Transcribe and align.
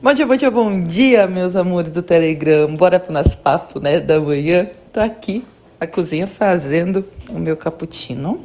Bom 0.00 0.14
dia, 0.14 0.24
bom 0.24 0.36
dia, 0.36 0.50
bom 0.52 0.80
dia, 0.84 1.26
meus 1.26 1.56
amores 1.56 1.90
do 1.90 2.04
Telegram. 2.04 2.72
Bora 2.76 3.00
pro 3.00 3.12
nosso 3.12 3.36
papo, 3.36 3.80
né, 3.80 3.98
da 3.98 4.20
manhã. 4.20 4.70
Tô 4.92 5.00
aqui 5.00 5.44
na 5.80 5.88
cozinha 5.88 6.28
fazendo 6.28 7.04
o 7.28 7.36
meu 7.36 7.56
cappuccino 7.56 8.44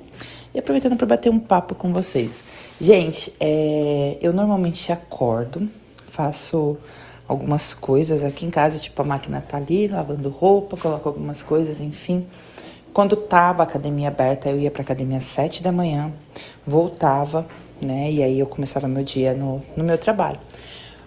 e 0.52 0.58
aproveitando 0.58 0.98
para 0.98 1.06
bater 1.06 1.32
um 1.32 1.38
papo 1.38 1.76
com 1.76 1.94
vocês. 1.94 2.44
Gente, 2.82 3.32
é, 3.40 4.18
eu 4.20 4.34
normalmente 4.34 4.92
acordo, 4.92 5.70
faço 6.08 6.76
algumas 7.28 7.72
coisas 7.72 8.24
aqui 8.24 8.48
em 8.48 8.50
casa, 8.50 8.80
tipo 8.80 9.00
a 9.04 9.06
máquina 9.06 9.40
tá 9.40 9.58
ali, 9.58 9.88
lavando 9.88 10.30
roupa, 10.30 10.76
coloco 10.76 11.08
algumas 11.08 11.44
coisas, 11.44 11.80
enfim. 11.80 12.26
Quando 12.92 13.16
tava 13.16 13.62
a 13.62 13.66
academia 13.66 14.08
aberta, 14.08 14.50
eu 14.50 14.60
ia 14.60 14.72
pra 14.72 14.82
academia 14.82 15.20
às 15.20 15.26
sete 15.26 15.62
da 15.62 15.72
manhã, 15.72 16.12
voltava, 16.66 17.46
né? 17.80 18.12
E 18.12 18.24
aí 18.24 18.40
eu 18.40 18.48
começava 18.48 18.88
meu 18.88 19.04
dia 19.04 19.36
no, 19.36 19.62
no 19.78 19.84
meu 19.84 20.00
trabalho. 20.00 20.40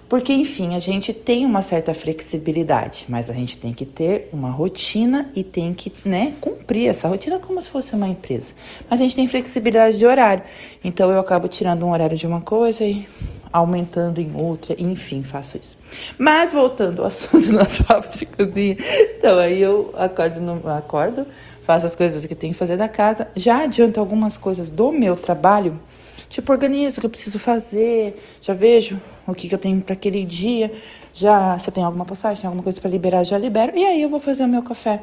Porque, 0.08 0.32
enfim, 0.32 0.74
a 0.74 0.78
gente 0.78 1.12
tem 1.12 1.44
uma 1.44 1.62
certa 1.62 1.92
flexibilidade, 1.92 3.06
mas 3.08 3.28
a 3.28 3.32
gente 3.32 3.58
tem 3.58 3.72
que 3.72 3.84
ter 3.84 4.28
uma 4.32 4.50
rotina 4.50 5.30
e 5.34 5.42
tem 5.42 5.74
que, 5.74 5.92
né, 6.04 6.34
cumprir 6.40 6.88
essa 6.88 7.08
rotina 7.08 7.40
como 7.40 7.60
se 7.60 7.68
fosse 7.68 7.94
uma 7.94 8.06
empresa. 8.06 8.52
Mas 8.88 9.00
a 9.00 9.02
gente 9.02 9.16
tem 9.16 9.26
flexibilidade 9.26 9.98
de 9.98 10.06
horário. 10.06 10.44
Então 10.84 11.10
eu 11.10 11.18
acabo 11.18 11.48
tirando 11.48 11.84
um 11.84 11.90
horário 11.90 12.16
de 12.16 12.26
uma 12.26 12.40
coisa 12.40 12.84
e 12.84 13.06
aumentando 13.52 14.20
em 14.20 14.32
outra, 14.36 14.76
enfim, 14.78 15.24
faço 15.24 15.56
isso. 15.56 15.76
Mas 16.18 16.52
voltando 16.52 17.02
ao 17.02 17.08
assunto 17.08 17.50
nosso 17.52 17.82
papo 17.84 18.16
de 18.16 18.26
cozinha, 18.26 18.76
então 19.18 19.38
aí 19.38 19.60
eu 19.60 19.92
acordo, 19.96 20.40
no, 20.40 20.68
acordo, 20.70 21.26
faço 21.62 21.86
as 21.86 21.96
coisas 21.96 22.24
que 22.26 22.34
tenho 22.34 22.52
que 22.52 22.58
fazer 22.58 22.76
da 22.76 22.88
casa, 22.88 23.28
já 23.34 23.62
adianto 23.64 23.98
algumas 23.98 24.36
coisas 24.36 24.70
do 24.70 24.92
meu 24.92 25.16
trabalho 25.16 25.80
Tipo, 26.28 26.52
organizo 26.52 26.98
o 26.98 27.00
que 27.00 27.06
eu 27.06 27.10
preciso 27.10 27.38
fazer, 27.38 28.20
já 28.42 28.52
vejo 28.52 29.00
o 29.26 29.34
que, 29.34 29.48
que 29.48 29.54
eu 29.54 29.58
tenho 29.58 29.80
para 29.80 29.94
aquele 29.94 30.24
dia, 30.24 30.72
já 31.12 31.58
se 31.58 31.68
eu 31.68 31.72
tenho 31.72 31.86
alguma 31.86 32.04
postagem, 32.04 32.46
alguma 32.46 32.62
coisa 32.62 32.80
para 32.80 32.90
liberar, 32.90 33.24
já 33.24 33.36
libero. 33.36 33.76
E 33.76 33.84
aí 33.84 34.02
eu 34.02 34.08
vou 34.08 34.20
fazer 34.20 34.44
o 34.44 34.48
meu 34.48 34.62
café 34.62 35.02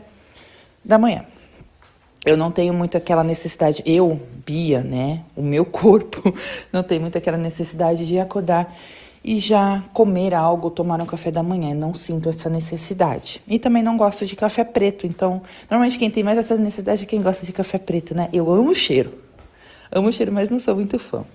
da 0.83 0.97
manhã. 0.97 1.25
Eu 2.25 2.37
não 2.37 2.51
tenho 2.51 2.73
muito 2.73 2.95
aquela 2.95 3.23
necessidade, 3.23 3.83
eu, 3.85 4.19
Bia, 4.45 4.81
né? 4.81 5.23
O 5.35 5.41
meu 5.41 5.65
corpo 5.65 6.33
não 6.71 6.81
tem 6.81 6.99
muito 6.99 7.17
aquela 7.17 7.37
necessidade 7.37 8.05
de 8.05 8.17
acordar 8.17 8.73
e 9.23 9.39
já 9.39 9.83
comer 9.93 10.33
algo, 10.33 10.69
tomar 10.69 11.01
um 11.01 11.05
café 11.05 11.31
da 11.31 11.43
manhã. 11.43 11.73
Não 11.73 11.93
sinto 11.93 12.29
essa 12.29 12.49
necessidade. 12.49 13.41
E 13.47 13.59
também 13.59 13.83
não 13.83 13.97
gosto 13.97 14.25
de 14.25 14.35
café 14.35 14.63
preto. 14.63 15.05
Então, 15.05 15.41
normalmente 15.69 15.97
quem 15.97 16.09
tem 16.09 16.23
mais 16.23 16.37
essa 16.37 16.55
necessidade 16.55 17.03
é 17.03 17.05
quem 17.05 17.21
gosta 17.21 17.45
de 17.45 17.51
café 17.51 17.77
preto, 17.77 18.15
né? 18.15 18.29
Eu 18.31 18.49
amo 18.51 18.71
o 18.71 18.75
cheiro. 18.75 19.13
Amo 19.91 20.07
o 20.07 20.11
cheiro, 20.11 20.31
mas 20.31 20.49
não 20.49 20.59
sou 20.59 20.75
muito 20.75 20.97
fã. 20.99 21.25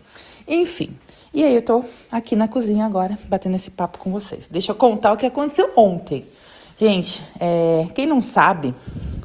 Enfim. 0.49 0.97
E 1.33 1.45
aí 1.45 1.55
eu 1.55 1.63
tô 1.63 1.85
aqui 2.11 2.35
na 2.35 2.49
cozinha 2.49 2.87
agora, 2.87 3.19
batendo 3.29 3.57
esse 3.57 3.71
papo 3.71 3.99
com 3.99 4.11
vocês. 4.11 4.49
Deixa 4.49 4.73
eu 4.73 4.77
contar 4.77 5.13
o 5.13 5.17
que 5.17 5.27
aconteceu 5.27 5.71
ontem. 5.77 6.25
Gente, 6.81 7.23
é, 7.39 7.87
quem 7.95 8.07
não 8.07 8.23
sabe, 8.23 8.75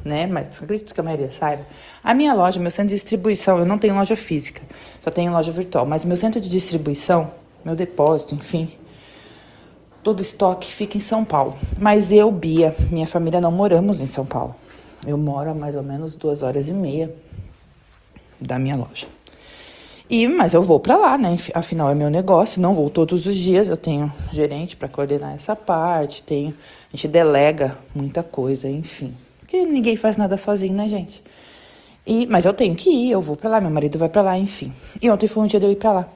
né, 0.04 0.26
mas 0.26 0.60
acredito 0.60 0.92
que 0.92 1.00
a 1.00 1.02
maioria 1.02 1.30
saiba, 1.30 1.64
a 2.02 2.12
minha 2.12 2.34
loja, 2.34 2.60
meu 2.60 2.70
centro 2.70 2.88
de 2.88 2.96
distribuição, 2.96 3.58
eu 3.58 3.64
não 3.64 3.78
tenho 3.78 3.94
loja 3.94 4.16
física, 4.16 4.60
só 5.02 5.10
tenho 5.10 5.32
loja 5.32 5.52
virtual, 5.52 5.86
mas 5.86 6.04
meu 6.04 6.16
centro 6.16 6.40
de 6.40 6.48
distribuição, 6.48 7.30
meu 7.64 7.76
depósito, 7.76 8.34
enfim, 8.34 8.72
todo 10.02 10.20
estoque 10.20 10.70
fica 10.72 10.98
em 10.98 11.00
São 11.00 11.24
Paulo. 11.24 11.54
Mas 11.78 12.10
eu, 12.10 12.30
Bia, 12.30 12.74
minha 12.90 13.06
família 13.06 13.40
não 13.40 13.52
moramos 13.52 14.00
em 14.00 14.06
São 14.06 14.26
Paulo. 14.26 14.54
Eu 15.06 15.16
moro 15.16 15.50
a 15.50 15.54
mais 15.54 15.76
ou 15.76 15.82
menos 15.82 16.16
duas 16.16 16.42
horas 16.42 16.68
e 16.68 16.72
meia 16.72 17.14
da 18.40 18.58
minha 18.58 18.76
loja. 18.76 19.13
E, 20.08 20.28
mas 20.28 20.52
eu 20.52 20.62
vou 20.62 20.78
para 20.78 20.96
lá, 20.96 21.16
né? 21.16 21.36
Afinal 21.54 21.90
é 21.90 21.94
meu 21.94 22.10
negócio, 22.10 22.60
não 22.60 22.74
vou 22.74 22.90
todos 22.90 23.26
os 23.26 23.34
dias, 23.34 23.68
eu 23.68 23.76
tenho 23.76 24.12
gerente 24.32 24.76
para 24.76 24.86
coordenar 24.86 25.34
essa 25.34 25.56
parte, 25.56 26.22
tenho, 26.22 26.54
a 26.92 26.96
gente 26.96 27.08
delega 27.08 27.78
muita 27.94 28.22
coisa, 28.22 28.68
enfim. 28.68 29.14
Porque 29.38 29.64
ninguém 29.64 29.96
faz 29.96 30.16
nada 30.16 30.36
sozinho, 30.36 30.74
né, 30.74 30.86
gente? 30.88 31.22
E, 32.06 32.26
mas 32.26 32.44
eu 32.44 32.52
tenho 32.52 32.76
que 32.76 32.90
ir, 32.90 33.12
eu 33.12 33.22
vou 33.22 33.34
para 33.34 33.48
lá, 33.48 33.60
meu 33.60 33.70
marido 33.70 33.98
vai 33.98 34.10
para 34.10 34.20
lá, 34.20 34.38
enfim. 34.38 34.72
E 35.00 35.10
ontem 35.10 35.26
foi 35.26 35.42
um 35.42 35.46
dia 35.46 35.58
de 35.58 35.64
eu 35.64 35.72
ir 35.72 35.76
para 35.76 35.92
lá. 35.92 36.08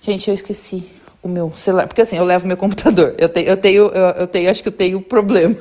Gente, 0.00 0.28
eu 0.28 0.34
esqueci 0.34 0.84
o 1.22 1.28
meu 1.28 1.52
celular, 1.54 1.86
porque 1.86 2.00
assim, 2.00 2.16
eu 2.16 2.24
levo 2.24 2.46
meu 2.46 2.56
computador. 2.56 3.14
Eu 3.18 3.28
tenho, 3.28 3.46
eu 3.46 3.56
tenho, 3.56 3.82
eu, 3.88 4.06
eu 4.20 4.26
tenho, 4.26 4.50
acho 4.50 4.62
que 4.62 4.68
eu 4.68 4.72
tenho 4.72 5.02
problema. 5.02 5.56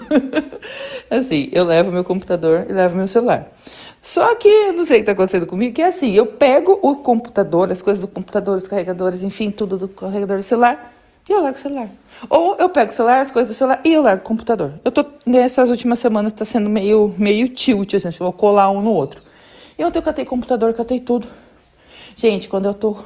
assim, 1.09 1.50
eu 1.52 1.66
levo 1.66 1.92
meu 1.92 2.04
computador 2.04 2.66
e 2.70 2.72
levo 2.72 2.96
meu 2.96 3.08
celular. 3.09 3.52
Só 4.06 4.36
que 4.36 4.72
não 4.72 4.86
sei 4.86 4.98
o 4.98 5.00
que 5.00 5.02
está 5.02 5.12
acontecendo 5.14 5.48
comigo, 5.48 5.74
que 5.74 5.82
é 5.82 5.88
assim, 5.88 6.12
eu 6.12 6.28
pego 6.28 6.78
o 6.84 6.98
computador, 6.98 7.72
as 7.72 7.82
coisas 7.82 8.00
do 8.00 8.08
computador, 8.08 8.56
os 8.56 8.68
carregadores, 8.68 9.24
enfim, 9.24 9.50
tudo 9.50 9.80
do 9.80 9.88
carregador 9.88 10.38
do 10.38 10.44
celular, 10.44 10.94
e 11.28 11.32
eu 11.32 11.42
largo 11.42 11.58
o 11.58 11.60
celular. 11.60 11.90
Ou 12.30 12.56
eu 12.58 12.70
pego 12.70 12.92
o 12.92 12.96
celular, 12.96 13.22
as 13.22 13.32
coisas 13.32 13.52
do 13.52 13.58
celular, 13.58 13.82
e 13.84 13.92
eu 13.92 14.04
largo 14.04 14.22
o 14.22 14.24
computador. 14.24 14.74
Eu 14.86 14.92
tô, 14.92 15.04
nessas 15.26 15.72
últimas 15.72 15.98
semanas, 15.98 16.32
está 16.32 16.46
sendo 16.46 16.70
meio, 16.70 17.16
meio 17.18 17.50
tilt, 17.50 17.96
assim, 17.96 18.12
vou 18.20 18.32
colar 18.32 18.70
um 18.70 18.80
no 18.80 18.92
outro. 18.92 19.24
E 19.76 19.84
ontem 19.84 19.98
eu 19.98 20.04
catei 20.04 20.24
computador, 20.24 20.72
catei 20.76 21.00
tudo. 21.00 21.28
Gente, 22.16 22.48
quando 22.48 22.66
eu 22.66 22.76
tô, 22.76 22.98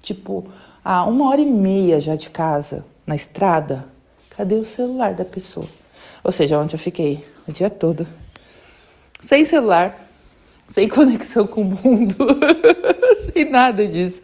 tipo, 0.00 0.46
a 0.82 1.04
uma 1.04 1.28
hora 1.28 1.42
e 1.42 1.46
meia 1.46 2.00
já 2.00 2.16
de 2.16 2.30
casa, 2.30 2.86
na 3.06 3.14
estrada, 3.14 3.84
cadê 4.30 4.54
o 4.54 4.64
celular 4.64 5.12
da 5.12 5.26
pessoa? 5.26 5.66
Ou 6.24 6.32
seja, 6.32 6.58
ontem 6.58 6.74
eu 6.74 6.78
fiquei 6.80 7.22
o 7.46 7.52
dia 7.52 7.68
todo 7.68 8.08
sem 9.20 9.44
celular, 9.44 10.05
sem 10.68 10.88
conexão 10.88 11.46
com 11.46 11.62
o 11.62 11.64
mundo, 11.64 12.16
sem 13.32 13.48
nada 13.50 13.86
disso. 13.86 14.20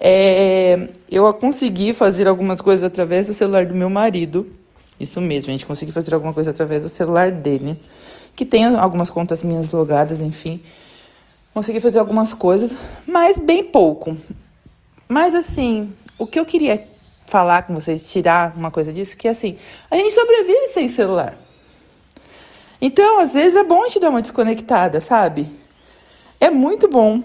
É, 0.00 0.88
eu 1.10 1.32
consegui 1.34 1.94
fazer 1.94 2.26
algumas 2.26 2.60
coisas 2.60 2.84
através 2.84 3.26
do 3.26 3.34
celular 3.34 3.66
do 3.66 3.74
meu 3.74 3.88
marido. 3.88 4.46
Isso 4.98 5.20
mesmo, 5.20 5.50
a 5.50 5.52
gente 5.52 5.66
conseguiu 5.66 5.94
fazer 5.94 6.14
alguma 6.14 6.32
coisa 6.32 6.50
através 6.50 6.82
do 6.82 6.88
celular 6.88 7.30
dele, 7.30 7.80
que 8.34 8.44
tem 8.44 8.64
algumas 8.64 9.10
contas 9.10 9.42
minhas 9.42 9.72
logadas, 9.72 10.20
enfim. 10.20 10.60
Consegui 11.52 11.80
fazer 11.80 11.98
algumas 11.98 12.32
coisas, 12.32 12.72
mas 13.06 13.38
bem 13.38 13.64
pouco. 13.64 14.16
Mas 15.08 15.34
assim, 15.34 15.92
o 16.18 16.26
que 16.26 16.38
eu 16.38 16.44
queria 16.44 16.84
falar 17.26 17.62
com 17.62 17.74
vocês, 17.74 18.10
tirar 18.10 18.52
uma 18.56 18.70
coisa 18.70 18.92
disso, 18.92 19.16
que 19.16 19.28
assim, 19.28 19.56
a 19.90 19.96
gente 19.96 20.12
sobrevive 20.12 20.68
sem 20.68 20.88
celular. 20.88 21.36
Então, 22.80 23.20
às 23.20 23.32
vezes 23.32 23.56
é 23.56 23.64
bom 23.64 23.82
a 23.82 23.86
gente 23.86 24.00
dar 24.00 24.10
uma 24.10 24.20
desconectada, 24.20 25.00
sabe? 25.00 25.48
É 26.44 26.50
muito 26.50 26.86
bom. 26.88 27.22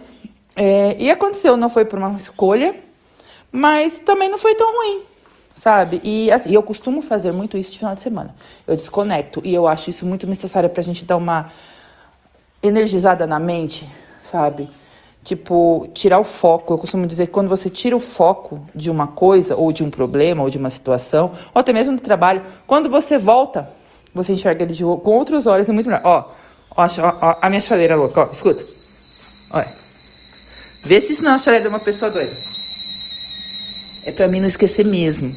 É, 0.55 0.95
e 0.97 1.11
aconteceu, 1.11 1.57
não 1.57 1.69
foi 1.69 1.83
por 1.83 1.99
uma 1.99 2.15
escolha, 2.15 2.73
mas 3.51 3.99
também 3.99 4.29
não 4.29 4.37
foi 4.37 4.55
tão 4.55 4.77
ruim, 4.77 5.01
sabe? 5.53 5.99
E 6.05 6.31
assim, 6.31 6.53
eu 6.53 6.63
costumo 6.63 7.01
fazer 7.01 7.33
muito 7.33 7.57
isso 7.57 7.73
de 7.73 7.79
final 7.79 7.93
de 7.93 7.99
semana. 7.99 8.33
Eu 8.65 8.77
desconecto 8.77 9.41
e 9.43 9.53
eu 9.53 9.67
acho 9.67 9.89
isso 9.89 10.05
muito 10.05 10.25
necessário 10.25 10.69
pra 10.69 10.81
gente 10.81 11.03
dar 11.03 11.17
uma 11.17 11.51
energizada 12.63 13.27
na 13.27 13.39
mente, 13.39 13.89
sabe? 14.23 14.69
Tipo, 15.21 15.89
tirar 15.93 16.19
o 16.19 16.23
foco. 16.23 16.73
Eu 16.73 16.77
costumo 16.77 17.05
dizer 17.05 17.27
que 17.27 17.33
quando 17.33 17.49
você 17.49 17.69
tira 17.69 17.97
o 17.97 17.99
foco 17.99 18.65
de 18.73 18.89
uma 18.89 19.07
coisa, 19.07 19.53
ou 19.53 19.73
de 19.73 19.83
um 19.83 19.89
problema, 19.89 20.43
ou 20.43 20.49
de 20.49 20.57
uma 20.57 20.69
situação, 20.69 21.33
ou 21.53 21.59
até 21.59 21.73
mesmo 21.73 21.97
do 21.97 22.01
trabalho, 22.01 22.41
quando 22.65 22.89
você 22.89 23.17
volta 23.17 23.67
você 24.13 24.31
enxerga 24.31 24.63
ele 24.63 24.73
de, 24.73 24.83
com 24.83 25.11
outros 25.11 25.45
olhos, 25.45 25.67
é 25.67 25.73
muito 25.73 25.89
melhor. 25.89 26.01
Ó, 26.05 26.23
ó, 26.77 26.87
ó, 27.21 27.35
a 27.41 27.49
minha 27.49 27.61
chaleira 27.61 27.97
louca, 27.97 28.21
ó, 28.21 28.31
escuta. 28.31 28.78
Olha. 29.51 29.73
Vê 30.83 31.01
se 31.01 31.13
isso 31.13 31.23
não 31.23 31.35
é 31.35 31.39
chaleira 31.39 31.63
de 31.63 31.69
uma 31.69 31.79
pessoa 31.79 32.09
doida. 32.09 32.35
É 34.05 34.11
pra 34.11 34.27
mim 34.27 34.39
não 34.39 34.47
esquecer 34.47 34.85
mesmo. 34.85 35.35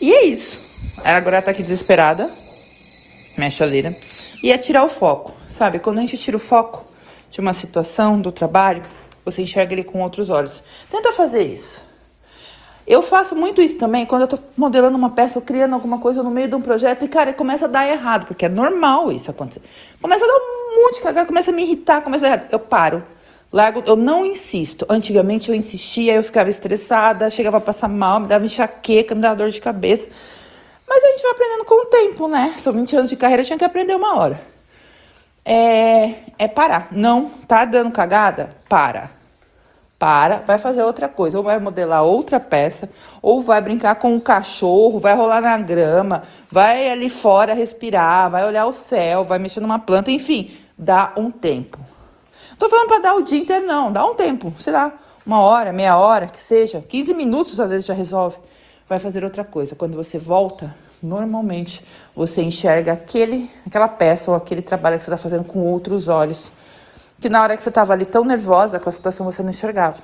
E 0.00 0.12
é 0.12 0.24
isso. 0.24 0.58
Agora 1.04 1.36
ela 1.36 1.44
tá 1.44 1.50
aqui 1.50 1.62
desesperada. 1.62 2.30
Minha 3.36 3.50
chaleira. 3.50 3.94
E 4.42 4.52
é 4.52 4.58
tirar 4.58 4.84
o 4.84 4.88
foco, 4.88 5.34
sabe? 5.50 5.78
Quando 5.78 5.98
a 5.98 6.00
gente 6.02 6.16
tira 6.16 6.36
o 6.36 6.40
foco 6.40 6.84
de 7.30 7.40
uma 7.40 7.52
situação, 7.52 8.20
do 8.20 8.30
trabalho, 8.30 8.82
você 9.24 9.42
enxerga 9.42 9.72
ele 9.72 9.82
com 9.82 10.02
outros 10.02 10.30
olhos. 10.30 10.62
Tenta 10.90 11.12
fazer 11.12 11.42
isso. 11.42 11.82
Eu 12.86 13.00
faço 13.02 13.34
muito 13.34 13.62
isso 13.62 13.78
também 13.78 14.04
quando 14.04 14.22
eu 14.22 14.28
tô 14.28 14.38
modelando 14.56 14.96
uma 14.96 15.10
peça 15.10 15.38
ou 15.38 15.44
criando 15.44 15.74
alguma 15.74 15.98
coisa 15.98 16.22
no 16.22 16.30
meio 16.30 16.48
de 16.48 16.54
um 16.54 16.60
projeto 16.60 17.04
e, 17.04 17.08
cara, 17.08 17.32
começa 17.32 17.64
a 17.64 17.68
dar 17.68 17.88
errado, 17.88 18.26
porque 18.26 18.44
é 18.44 18.48
normal 18.48 19.10
isso 19.10 19.30
acontecer. 19.30 19.62
Começa 20.02 20.22
a 20.24 20.28
dar 20.28 20.34
um 20.34 20.82
monte 20.82 20.96
de 20.96 21.00
cagada, 21.00 21.26
começa 21.26 21.50
a 21.50 21.54
me 21.54 21.62
irritar, 21.62 22.02
começa 22.02 22.26
a 22.26 22.28
errar. 22.28 22.48
Eu 22.52 22.58
paro, 22.58 23.02
largo, 23.52 23.82
eu 23.86 23.96
não 23.96 24.24
insisto. 24.24 24.86
Antigamente 24.88 25.48
eu 25.48 25.54
insistia, 25.54 26.14
eu 26.14 26.22
ficava 26.22 26.50
estressada, 26.50 27.30
chegava 27.30 27.58
a 27.58 27.60
passar 27.60 27.88
mal, 27.88 28.20
me 28.20 28.28
dava 28.28 28.44
enxaqueca, 28.44 29.14
me 29.14 29.20
dava 29.20 29.36
dor 29.36 29.50
de 29.50 29.60
cabeça. 29.60 30.08
Mas 30.88 31.02
a 31.02 31.08
gente 31.08 31.22
vai 31.22 31.32
aprendendo 31.32 31.64
com 31.64 31.82
o 31.82 31.86
tempo, 31.86 32.28
né? 32.28 32.54
São 32.58 32.72
20 32.72 32.96
anos 32.96 33.10
de 33.10 33.16
carreira, 33.16 33.44
tinha 33.44 33.58
que 33.58 33.64
aprender 33.64 33.94
uma 33.94 34.16
hora. 34.16 34.40
É, 35.44 36.14
é 36.38 36.48
parar. 36.48 36.88
Não 36.90 37.28
tá 37.46 37.64
dando 37.64 37.90
cagada? 37.90 38.56
Para 38.68 39.10
para, 40.04 40.42
vai 40.46 40.58
fazer 40.58 40.82
outra 40.82 41.08
coisa, 41.08 41.38
ou 41.38 41.42
vai 41.44 41.58
modelar 41.58 42.04
outra 42.04 42.38
peça, 42.38 42.90
ou 43.22 43.42
vai 43.42 43.60
brincar 43.62 43.94
com 43.94 44.14
o 44.14 44.20
cachorro, 44.20 44.98
vai 44.98 45.14
rolar 45.14 45.40
na 45.40 45.56
grama, 45.56 46.24
vai 46.50 46.90
ali 46.90 47.08
fora 47.08 47.54
respirar, 47.54 48.30
vai 48.30 48.44
olhar 48.44 48.66
o 48.66 48.74
céu, 48.74 49.24
vai 49.24 49.38
mexer 49.38 49.60
numa 49.60 49.78
planta, 49.78 50.10
enfim, 50.10 50.50
dá 50.76 51.12
um 51.16 51.30
tempo. 51.30 51.78
Não 52.54 52.58
tô 52.58 52.70
falando 52.70 52.86
para 52.86 53.00
dar 53.00 53.14
o 53.14 53.22
dia 53.22 53.38
inteiro, 53.38 53.66
não, 53.66 53.90
dá 53.90 54.06
um 54.06 54.14
tempo, 54.14 54.52
sei 54.60 54.72
lá, 54.72 54.92
uma 55.26 55.40
hora, 55.40 55.72
meia 55.72 55.96
hora, 55.96 56.26
que 56.26 56.40
seja, 56.40 56.80
15 56.80 57.12
minutos 57.12 57.58
às 57.58 57.68
vezes 57.68 57.84
já 57.84 57.94
resolve. 57.94 58.36
vai 58.88 59.00
fazer 59.00 59.24
outra 59.24 59.44
coisa. 59.44 59.74
Quando 59.74 59.96
você 59.96 60.18
volta, 60.18 60.74
normalmente 61.02 61.84
você 62.14 62.42
enxerga 62.42 62.92
aquele, 62.92 63.50
aquela 63.66 63.88
peça 63.88 64.30
ou 64.30 64.36
aquele 64.36 64.62
trabalho 64.62 64.98
que 64.98 65.04
você 65.04 65.10
está 65.10 65.20
fazendo 65.20 65.44
com 65.44 65.60
outros 65.60 66.06
olhos. 66.06 66.50
Que 67.20 67.28
na 67.28 67.42
hora 67.42 67.56
que 67.56 67.62
você 67.62 67.70
estava 67.70 67.92
ali 67.92 68.04
tão 68.04 68.24
nervosa 68.24 68.78
com 68.78 68.88
a 68.88 68.92
situação 68.92 69.26
você 69.26 69.42
não 69.42 69.50
enxergava. 69.50 69.98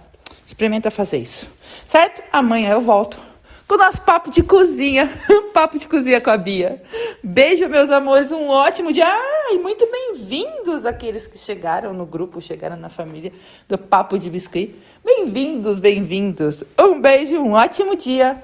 Experimenta 0.44 0.90
fazer 0.90 1.18
isso, 1.18 1.46
certo? 1.86 2.20
Amanhã 2.32 2.72
eu 2.72 2.80
volto 2.80 3.29
com 3.70 3.76
o 3.76 3.78
nosso 3.78 4.00
papo 4.00 4.30
de 4.30 4.42
cozinha, 4.42 5.08
papo 5.54 5.78
de 5.78 5.86
cozinha 5.86 6.20
com 6.20 6.28
a 6.28 6.36
Bia. 6.36 6.82
Beijo, 7.22 7.68
meus 7.68 7.88
amores, 7.88 8.32
um 8.32 8.48
ótimo 8.48 8.92
dia. 8.92 9.06
Ai, 9.06 9.58
muito 9.58 9.86
bem-vindos 9.86 10.84
aqueles 10.84 11.28
que 11.28 11.38
chegaram 11.38 11.94
no 11.94 12.04
grupo, 12.04 12.40
chegaram 12.40 12.76
na 12.76 12.88
família 12.88 13.32
do 13.68 13.78
Papo 13.78 14.18
de 14.18 14.28
Biscuit. 14.28 14.74
Bem-vindos, 15.04 15.78
bem-vindos. 15.78 16.64
Um 16.80 17.00
beijo, 17.00 17.36
um 17.36 17.52
ótimo 17.52 17.94
dia. 17.94 18.42